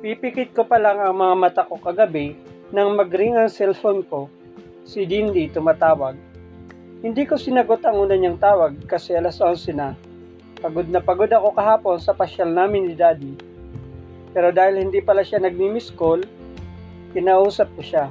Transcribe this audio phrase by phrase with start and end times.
[0.00, 2.32] Pipikit ko pa lang ang mga mata ko kagabi
[2.72, 4.32] nang magring ang cellphone ko.
[4.88, 6.16] Si Dindy tumatawag.
[7.04, 9.92] Hindi ko sinagot ang una niyang tawag kasi alas 11 na.
[10.56, 13.36] Pagod na pagod ako kahapon sa pasyal namin ni Daddy.
[14.32, 16.24] Pero dahil hindi pala siya nagmi-miss call,
[17.12, 18.06] kinausap ko siya.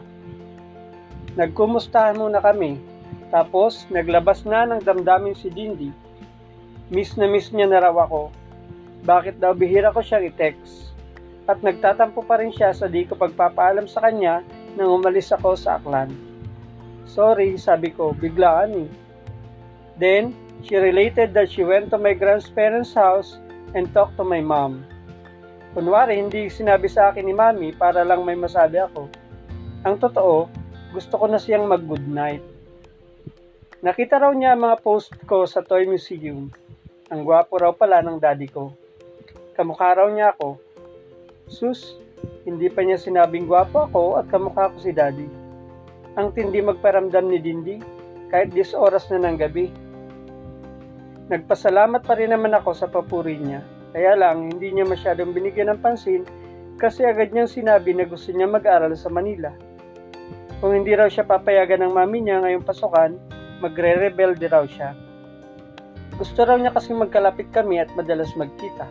[1.42, 2.78] Nagkumustahan muna kami.
[3.34, 5.90] Tapos naglabas na ng damdamin si Dindy.
[6.94, 8.30] Miss na miss niya na raw ako.
[9.10, 10.89] Bakit daw bihira ko siyang i-text?
[11.50, 14.46] At nagtatampo pa rin siya sa di ko pagpapaalam sa kanya
[14.78, 16.14] nang umalis ako sa aklan.
[17.10, 18.90] Sorry, sabi ko, biglaan eh.
[19.98, 23.42] Then, she related that she went to my grandparents' house
[23.74, 24.86] and talked to my mom.
[25.74, 29.10] Kunwari, hindi sinabi sa akin ni mami para lang may masabi ako.
[29.90, 30.46] Ang totoo,
[30.94, 32.46] gusto ko na siyang mag-good night.
[33.82, 36.54] Nakita raw niya ang mga post ko sa Toy Museum.
[37.10, 38.70] Ang gwapo raw pala ng daddy ko.
[39.58, 40.69] Kamukha raw niya ako
[41.50, 41.98] Sus,
[42.46, 45.28] hindi pa niya sinabing gwapo ako at kamukha ko si Daddy.
[46.16, 47.76] Ang tindi magparamdam ni Dindi,
[48.30, 49.74] kahit 10 oras na ng gabi.
[51.30, 53.66] Nagpasalamat pa rin naman ako sa papuri niya.
[53.90, 56.22] Kaya lang, hindi niya masyadong binigyan ng pansin
[56.78, 59.50] kasi agad niyang sinabi na gusto niya mag-aral sa Manila.
[60.62, 63.18] Kung hindi raw siya papayagan ng mami niya ngayong pasukan,
[63.60, 64.94] magre-rebelde raw siya.
[66.20, 68.86] Gusto raw niya kasi magkalapit kami at madalas magkita.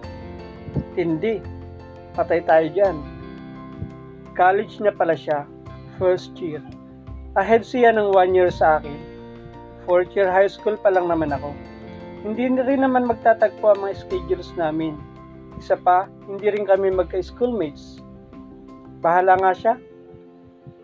[0.96, 1.57] Tindi,
[2.19, 2.98] Patay tayo dyan.
[4.34, 5.47] College na pala siya.
[6.02, 6.58] First year.
[7.38, 8.98] Ahead siya ng one year sa akin.
[9.86, 11.55] Fourth year high school pa lang naman ako.
[12.27, 14.98] Hindi na rin naman magtatagpo ang mga schedules namin.
[15.62, 18.02] Isa pa, hindi rin kami magka-schoolmates.
[18.98, 19.75] Bahala nga siya.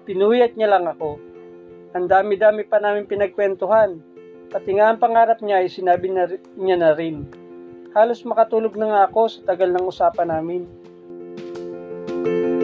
[0.06, 1.18] Pinuyat niya lang ako.
[1.98, 3.98] Ang dami-dami pa namin pinagkwentuhan.
[4.54, 7.26] Pati nga ang pangarap niya ay sinabi na, niya na rin.
[7.90, 10.70] Halos makatulog na nga ako sa tagal ng usapan namin.
[12.24, 12.63] thank you